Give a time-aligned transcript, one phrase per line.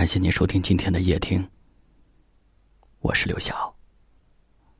[0.00, 1.46] 感谢您收听今天的夜听，
[3.00, 3.70] 我是刘晓。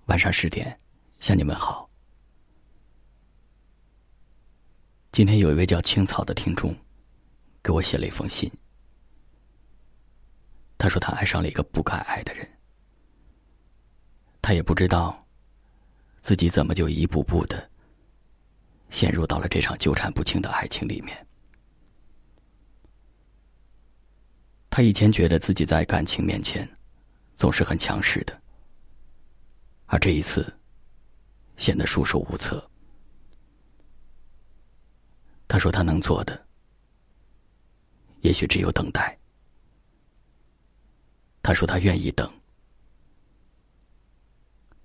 [0.06, 0.74] 晚上十点
[1.18, 1.86] 向你们好。
[5.12, 6.74] 今天有一位叫青草的听众
[7.62, 8.50] 给我写了一封信，
[10.78, 12.48] 他说他爱上了一个不该爱的人，
[14.40, 15.22] 他也不知道
[16.22, 17.70] 自己怎么就一步步的
[18.88, 21.26] 陷入到了这场纠缠不清的爱情里面。
[24.80, 26.66] 他以前觉得自己在感情面前
[27.34, 28.40] 总是很强势的，
[29.84, 30.50] 而这一次
[31.58, 32.66] 显得束手无策。
[35.46, 36.46] 他说他能做的，
[38.22, 39.14] 也许只有等待。
[41.42, 42.26] 他说他愿意等，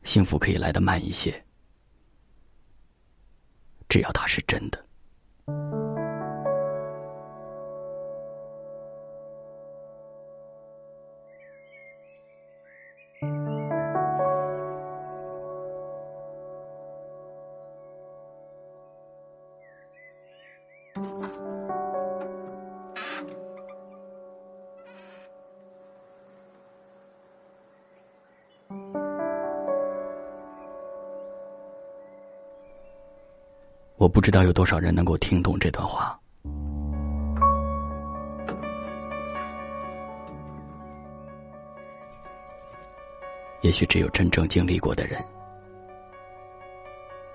[0.03, 1.41] 幸福可以来得慢一些，
[3.87, 4.84] 只要他是真的。
[34.05, 36.15] 我不知道有多少人能够听懂这段话。
[43.61, 45.19] 也许只有真正经历过的人，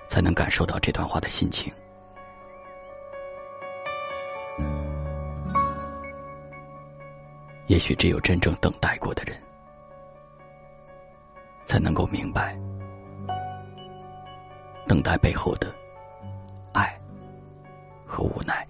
[0.06, 1.72] 才能感受到这段话的心情。
[7.66, 9.36] 也许只有真正等待过的人，
[11.64, 12.56] 才能够明白
[14.86, 15.74] 等待背后的。
[18.24, 18.66] 无奈。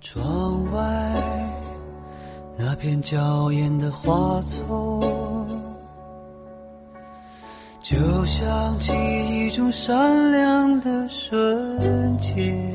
[0.00, 0.80] 窗外
[2.58, 5.00] 那片娇艳的花丛，
[7.80, 8.92] 就像记
[9.28, 12.74] 忆中闪亮的瞬间。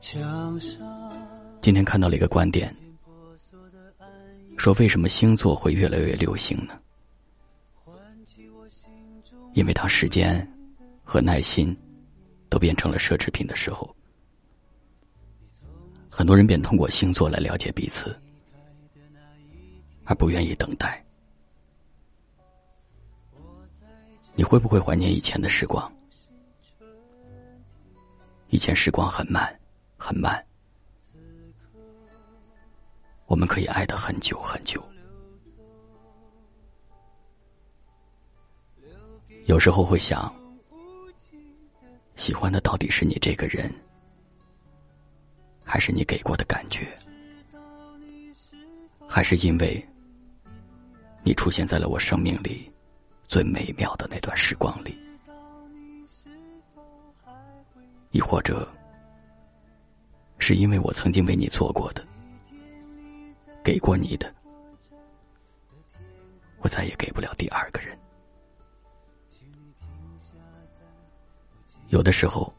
[0.00, 0.86] 墙上
[1.60, 2.74] 今天看到了一个观点，
[4.56, 6.74] 说为什么星座会越来越流行呢？
[9.54, 10.46] 因为他时间。
[11.10, 11.74] 和耐心
[12.48, 13.94] 都变成了奢侈品的时候，
[16.08, 18.18] 很多人便通过星座来了解彼此，
[20.04, 21.04] 而不愿意等待。
[24.34, 25.92] 你会不会怀念以前的时光？
[28.48, 29.60] 以前时光很慢，
[29.96, 30.42] 很慢，
[33.26, 34.82] 我们可以爱的很久很久。
[39.44, 40.34] 有时候会想。
[42.18, 43.72] 喜欢的到底是你这个人，
[45.64, 46.86] 还是你给过的感觉，
[49.08, 49.82] 还是因为
[51.22, 52.70] 你出现在了我生命里
[53.22, 54.98] 最美妙的那段时光里，
[58.10, 58.68] 亦或者
[60.38, 62.04] 是因为我曾经为你做过的，
[63.62, 64.34] 给过你的，
[66.58, 67.96] 我再也给不了第二个人。
[71.88, 72.54] 有的时候，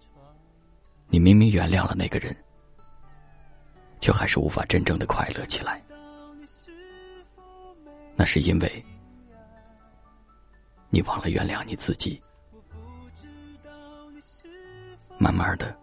[1.07, 2.35] 你明明原谅了那个人，
[4.01, 5.81] 却还是无法真正的快乐起来。
[8.15, 8.85] 那是因为
[10.89, 12.21] 你忘了原谅你自己。
[15.19, 15.77] 慢慢的，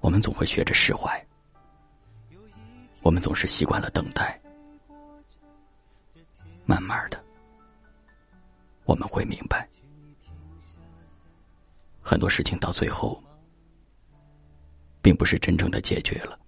[0.00, 1.22] 我们总会学着释怀。
[3.02, 4.40] 我们总是习惯了等待。
[6.64, 7.22] 慢慢的，
[8.84, 9.45] 我们会明白。
[12.08, 13.20] 很多事情到最后，
[15.02, 16.38] 并不是真正的解决了，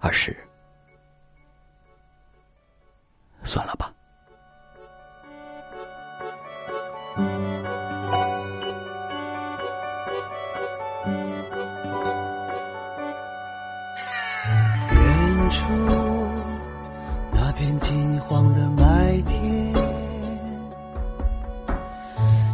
[0.00, 0.36] 而是
[3.44, 3.90] 算了吧。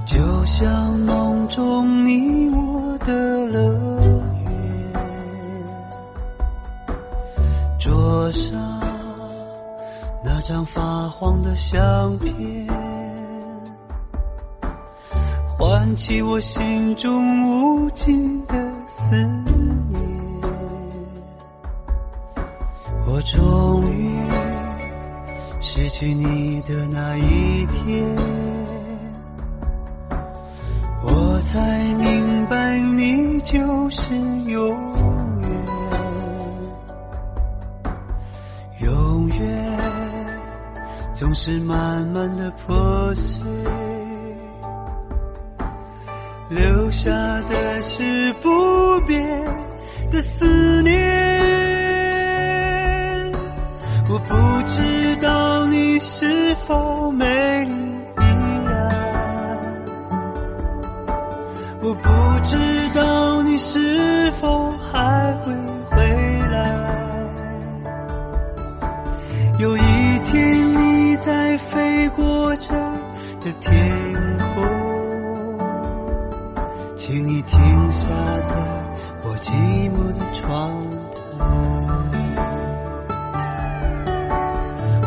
[0.07, 3.61] 就像梦中你我的乐
[4.45, 4.53] 园，
[7.81, 8.53] 桌上
[10.23, 12.35] 那张发黄的相片，
[15.59, 18.55] 唤起我心中无尽的
[18.87, 19.17] 思
[19.89, 20.01] 念。
[23.07, 24.21] 我终于
[25.61, 28.64] 失去你的那一天。
[31.55, 31.61] 才
[31.95, 34.13] 明白你就是
[34.47, 34.77] 永
[35.41, 35.51] 远。
[38.81, 39.79] 永远
[41.13, 43.41] 总是慢慢的破碎。
[46.49, 47.13] 留下
[47.43, 49.74] 的是不变。
[62.55, 65.53] 不知道你是否还会
[65.91, 65.97] 回
[66.51, 66.57] 来。
[69.59, 72.73] 有一天你在飞过这
[73.41, 73.75] 的天
[74.55, 74.65] 空，
[76.97, 78.09] 请你停下
[78.45, 78.55] 在
[79.25, 79.51] 我寂
[79.91, 80.71] 寞的窗
[81.11, 81.19] 台。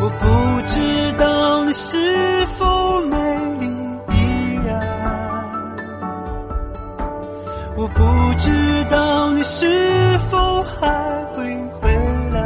[0.00, 0.26] 我不
[0.66, 3.00] 知道你是否
[7.98, 8.04] 不
[8.38, 8.48] 知
[8.90, 11.92] 道你是否还会回
[12.30, 12.38] 来。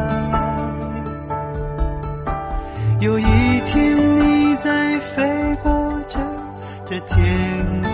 [3.00, 3.22] 有一
[3.66, 5.70] 天你在飞过
[6.08, 6.18] 这
[6.86, 7.12] 的天
[7.82, 7.92] 空，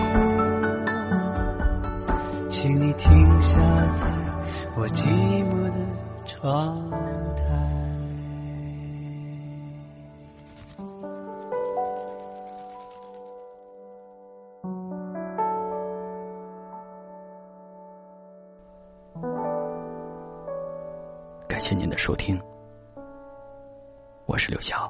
[2.47, 3.59] 请你停下
[3.93, 4.07] 在
[4.77, 5.05] 我寂
[5.43, 5.75] 寞的
[6.25, 6.89] 窗
[7.35, 7.68] 台。
[21.59, 22.41] 感谢您的收听，
[24.27, 24.89] 我是刘晓，